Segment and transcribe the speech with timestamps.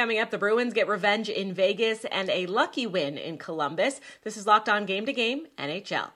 [0.00, 4.00] Coming up, the Bruins get revenge in Vegas and a lucky win in Columbus.
[4.22, 6.08] This is Locked On Game to Game NHL.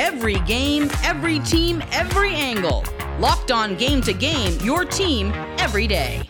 [0.00, 2.84] Every game, every team, every angle.
[3.20, 6.28] Locked On Game to Game, your team every day.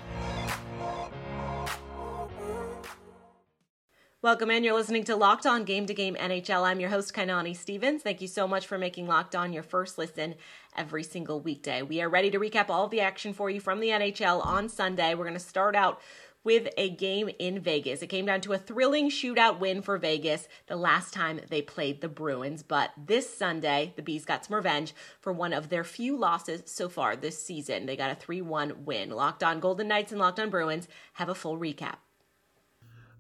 [4.21, 4.63] Welcome in.
[4.63, 6.65] You're listening to Locked On Game to Game NHL.
[6.65, 8.03] I'm your host, Kainani Stevens.
[8.03, 10.35] Thank you so much for making Locked On your first listen
[10.77, 11.83] every single weekday.
[11.83, 14.69] We are ready to recap all of the action for you from the NHL on
[14.69, 15.15] Sunday.
[15.15, 16.01] We're going to start out
[16.45, 18.03] with a game in Vegas.
[18.03, 22.01] It came down to a thrilling shootout win for Vegas the last time they played
[22.01, 22.63] the Bruins.
[22.63, 26.89] But this Sunday, the Bees got some revenge for one of their few losses so
[26.89, 27.87] far this season.
[27.87, 29.11] They got a 3 1 win.
[29.11, 31.97] Locked on Golden Knights and Locked on Bruins have a full recap.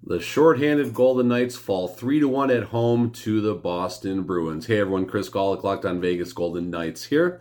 [0.05, 4.67] The shorthanded Golden Knights fall 3 to 1 at home to the Boston Bruins.
[4.67, 7.41] Hey everyone, Chris Gawlik, Locked on Vegas Golden Knights here.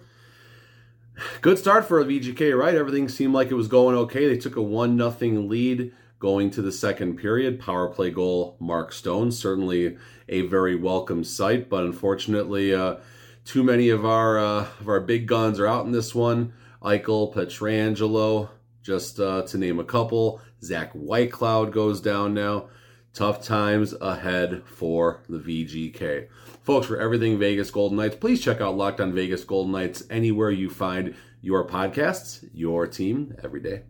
[1.42, 2.76] Good start for VGK, right?
[2.76, 4.28] Everything seemed like it was going okay.
[4.28, 7.60] They took a 1 0 lead going to the second period.
[7.60, 9.32] Power play goal, Mark Stone.
[9.32, 9.98] Certainly
[10.30, 12.98] a very welcome sight, but unfortunately, uh,
[13.44, 16.54] too many of our uh, of our big guns are out in this one.
[16.82, 18.50] Eichel, Pietrangelo,
[18.82, 20.42] just uh, to name a couple.
[20.64, 22.70] Zach Whitecloud goes down now.
[23.14, 26.30] Tough times ahead for the VGK.
[26.64, 30.50] Folks, for everything Vegas Golden Knights, please check out Locked on Vegas Golden Knights anywhere
[30.50, 33.82] you find your podcasts, your team every day.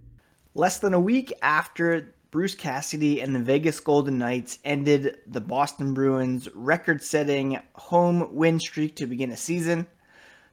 [0.56, 5.94] Less than a week after Bruce Cassidy and the Vegas Golden Knights ended the Boston
[5.94, 9.86] Bruins record setting home win streak to begin a season,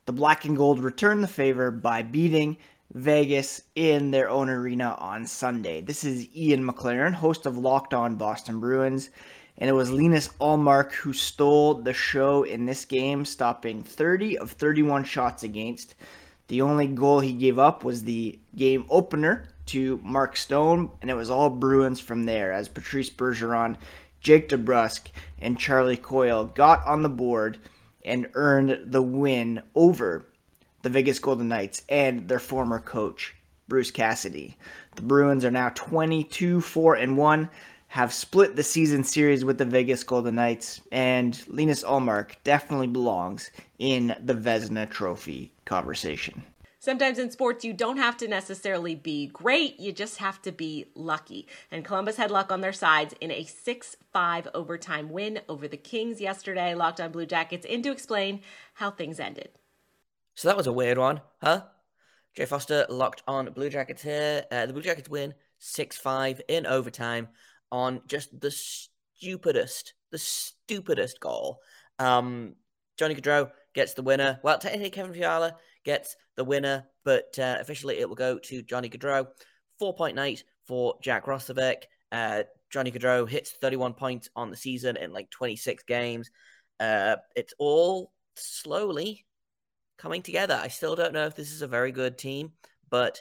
[0.04, 2.58] the Black and Gold returned the favor by beating
[2.94, 5.80] Vegas in their own arena on Sunday.
[5.80, 9.10] This is Ian McLaren, host of Locked On Boston Bruins
[9.58, 14.52] and it was Linus Ullmark who stole the show in this game, stopping 30 of
[14.52, 15.96] 31 shots against.
[16.46, 21.14] The only goal he gave up was the game opener to Mark Stone, and it
[21.14, 23.76] was all Bruins from there as Patrice Bergeron,
[24.20, 25.08] Jake DeBrusk,
[25.40, 27.58] and Charlie Coyle got on the board
[28.04, 30.28] and earned the win over
[30.82, 33.34] the Vegas Golden Knights and their former coach,
[33.68, 34.56] Bruce Cassidy.
[34.96, 37.50] The Bruins are now 22 4 and 1
[37.88, 43.50] have split the season series with the Vegas Golden Knights, and Linus Ullmark definitely belongs
[43.78, 46.44] in the Vezina Trophy conversation.
[46.80, 50.84] Sometimes in sports, you don't have to necessarily be great, you just have to be
[50.94, 51.48] lucky.
[51.70, 55.76] And Columbus had luck on their sides in a 6 5 overtime win over the
[55.76, 56.74] Kings yesterday.
[56.74, 58.42] Locked on Blue Jackets in to explain
[58.74, 59.50] how things ended.
[60.38, 61.62] So that was a weird one, huh?
[62.36, 64.44] Jay Foster locked on Blue Jackets here.
[64.52, 67.26] Uh, the Blue Jackets win 6 5 in overtime
[67.72, 71.58] on just the stupidest, the stupidest goal.
[71.98, 72.54] Um,
[72.96, 74.38] Johnny Gaudreau gets the winner.
[74.44, 78.88] Well, technically, Kevin Fiala gets the winner, but uh, officially it will go to Johnny
[78.88, 79.26] Gaudreau.
[79.82, 81.82] 4.8 for Jack Roslovic.
[82.12, 86.30] Uh, Johnny Gaudreau hits 31 points on the season in like 26 games.
[86.78, 89.26] Uh, it's all slowly
[89.98, 90.58] coming together.
[90.60, 92.52] I still don't know if this is a very good team,
[92.88, 93.20] but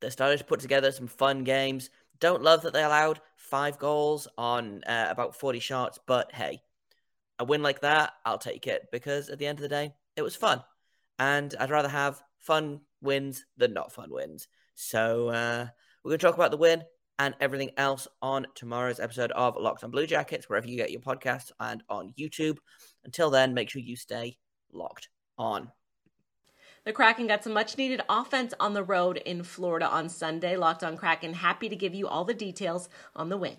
[0.00, 1.88] they're starting to put together some fun games.
[2.20, 6.60] Don't love that they allowed five goals on uh, about 40 shots, but hey,
[7.38, 10.22] a win like that, I'll take it because at the end of the day, it
[10.22, 10.62] was fun.
[11.18, 14.48] And I'd rather have fun wins than not fun wins.
[14.74, 15.66] So uh,
[16.02, 16.82] we're going to talk about the win
[17.18, 21.00] and everything else on tomorrow's episode of Locked on Blue Jackets, wherever you get your
[21.00, 22.58] podcasts and on YouTube.
[23.04, 24.36] Until then, make sure you stay
[24.72, 25.70] locked on.
[26.84, 30.54] The Kraken got some much needed offense on the road in Florida on Sunday.
[30.58, 33.56] Locked on Kraken, happy to give you all the details on the win.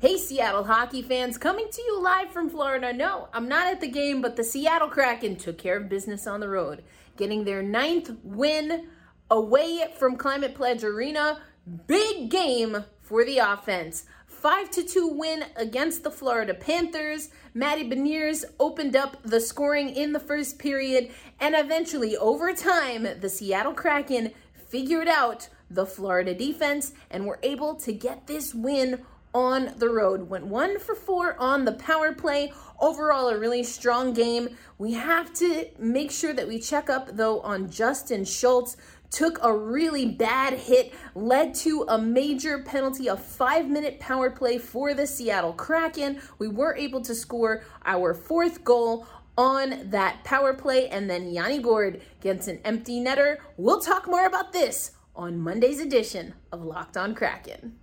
[0.00, 2.92] Hey, Seattle hockey fans, coming to you live from Florida.
[2.92, 6.40] No, I'm not at the game, but the Seattle Kraken took care of business on
[6.40, 6.82] the road,
[7.16, 8.88] getting their ninth win
[9.30, 11.40] away from Climate Pledge Arena.
[11.86, 14.04] Big game for the offense.
[14.42, 17.28] 5 to 2 win against the Florida Panthers.
[17.54, 23.28] Matty Beniers opened up the scoring in the first period, and eventually, over time, the
[23.28, 29.02] Seattle Kraken figured out the Florida defense and were able to get this win
[29.32, 30.28] on the road.
[30.28, 32.52] Went one for four on the power play.
[32.80, 34.56] Overall, a really strong game.
[34.76, 38.76] We have to make sure that we check up, though, on Justin Schultz
[39.12, 44.58] took a really bad hit, led to a major penalty, a five minute power play
[44.58, 46.20] for the Seattle Kraken.
[46.38, 49.06] We were able to score our fourth goal
[49.38, 53.36] on that power play, and then Yanni Gourde gets an empty netter.
[53.56, 57.78] We'll talk more about this on Monday's edition of Locked on Kraken.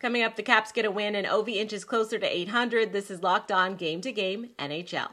[0.00, 2.92] Coming up, the Caps get a win and Ovi inches closer to 800.
[2.92, 5.08] This is Locked On Game to Game NHL.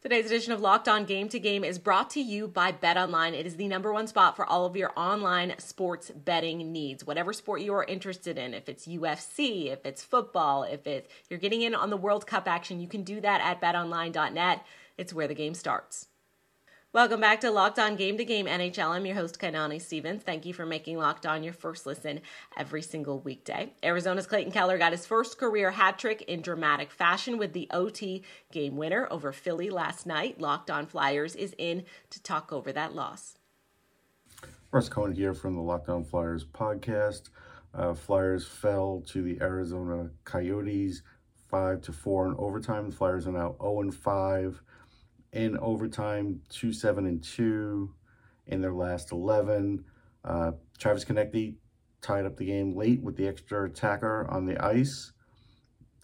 [0.00, 3.32] Today's edition of Locked On Game to Game is brought to you by BetOnline.
[3.32, 7.04] It is the number one spot for all of your online sports betting needs.
[7.04, 11.40] Whatever sport you are interested in, if it's UFC, if it's football, if it's you're
[11.40, 14.64] getting in on the World Cup action, you can do that at betonline.net.
[14.96, 16.06] It's where the game starts.
[16.94, 18.88] Welcome back to Locked On Game to Game NHL.
[18.88, 20.22] I'm your host, Kainani Stevens.
[20.22, 22.22] Thank you for making Locked On your first listen
[22.56, 23.74] every single weekday.
[23.82, 28.24] Arizona's Clayton Keller got his first career hat trick in dramatic fashion with the OT
[28.52, 30.40] game winner over Philly last night.
[30.40, 33.36] Locked On Flyers is in to talk over that loss.
[34.70, 37.28] Russ Cohen here from the Locked On Flyers podcast.
[37.74, 41.02] Uh, Flyers fell to the Arizona Coyotes
[41.50, 42.88] five to four in overtime.
[42.88, 44.62] The Flyers are now zero and five
[45.32, 47.94] in overtime, two seven and two
[48.46, 49.84] in their last eleven.
[50.24, 51.56] Uh, Travis Konecny
[52.00, 55.12] tied up the game late with the extra attacker on the ice.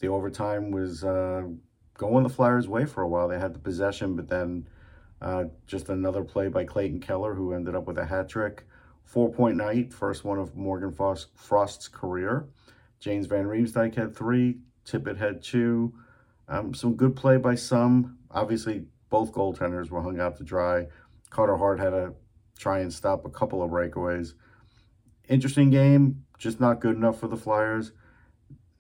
[0.01, 1.45] The overtime was uh,
[1.97, 3.29] going the Flyers' way for a while.
[3.29, 4.69] They had the possession, but then
[5.23, 8.67] uh, just another play by Clayton Keller, who ended up with a hat trick.
[9.05, 12.49] Four point night, first one of Morgan Frost's career.
[13.01, 14.59] James Van Riemsdyk had three.
[14.87, 15.95] Tippett had two.
[16.49, 18.19] Um, some good play by some.
[18.31, 20.89] Obviously, both goaltenders were hung out to dry.
[21.31, 22.15] Carter Hart had to
[22.59, 24.35] try and stop a couple of breakaways.
[25.29, 27.93] Interesting game, just not good enough for the Flyers.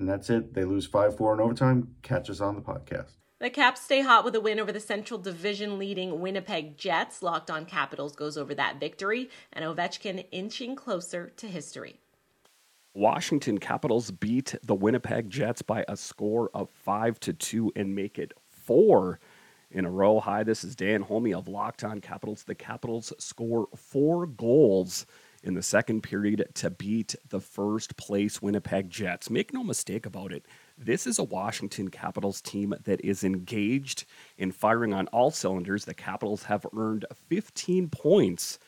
[0.00, 0.52] And that's it.
[0.52, 1.94] They lose 5 4 in overtime.
[2.02, 3.12] Catch us on the podcast.
[3.38, 7.22] The Caps stay hot with a win over the Central Division leading Winnipeg Jets.
[7.22, 12.00] Locked on Capitals goes over that victory, and Ovechkin inching closer to history.
[12.92, 18.19] Washington Capitals beat the Winnipeg Jets by a score of 5 to 2 and make
[18.19, 19.20] it 4
[19.74, 20.20] in a row.
[20.20, 22.44] Hi, this is Dan Holme of Locked On Capitals.
[22.44, 25.04] The Capitals score 4 goals
[25.42, 29.28] in the second period to beat the first place Winnipeg Jets.
[29.28, 30.46] Make no mistake about it.
[30.78, 34.04] This is a Washington Capitals team that is engaged
[34.38, 35.84] in firing on all cylinders.
[35.84, 38.60] The Capitals have earned 15 points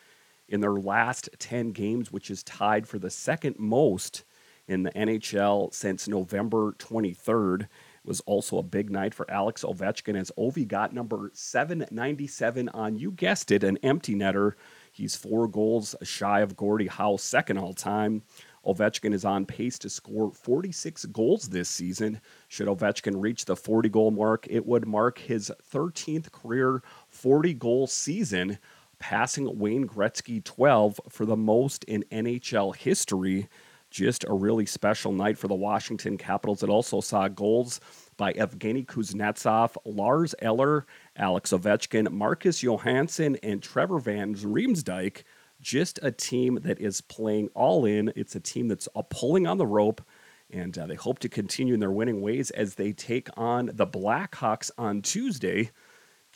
[0.48, 4.24] in their last 10 games, which is tied for the second most
[4.66, 7.68] in the NHL since November 23rd.
[8.06, 13.10] Was also a big night for Alex Ovechkin as Ovi got number 797 on, you
[13.10, 14.52] guessed it, an empty netter.
[14.92, 18.22] He's four goals shy of Gordie Howe's second all time.
[18.64, 22.20] Ovechkin is on pace to score 46 goals this season.
[22.46, 27.88] Should Ovechkin reach the 40 goal mark, it would mark his 13th career 40 goal
[27.88, 28.58] season
[28.98, 33.48] passing Wayne Gretzky 12 for the most in NHL history.
[33.96, 36.62] Just a really special night for the Washington Capitals.
[36.62, 37.80] It also saw goals
[38.18, 40.84] by Evgeny Kuznetsov, Lars Eller,
[41.16, 45.22] Alex Ovechkin, Marcus Johansson, and Trevor Van Riemsdyk.
[45.62, 48.12] Just a team that is playing all in.
[48.14, 50.02] It's a team that's pulling on the rope,
[50.50, 53.86] and uh, they hope to continue in their winning ways as they take on the
[53.86, 55.70] Blackhawks on Tuesday.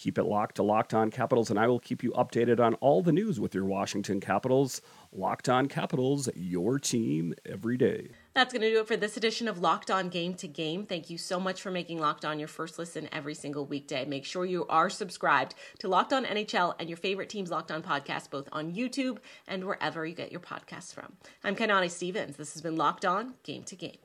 [0.00, 3.02] Keep it locked to Locked On Capitals, and I will keep you updated on all
[3.02, 4.80] the news with your Washington Capitals.
[5.12, 8.08] Locked On Capitals, your team every day.
[8.32, 10.86] That's going to do it for this edition of Locked On Game to Game.
[10.86, 14.06] Thank you so much for making Locked On your first listen every single weekday.
[14.06, 17.82] Make sure you are subscribed to Locked On NHL and your favorite team's Locked On
[17.82, 21.12] podcast, both on YouTube and wherever you get your podcasts from.
[21.44, 22.38] I'm Kainani Stevens.
[22.38, 23.98] This has been Locked On Game to Game.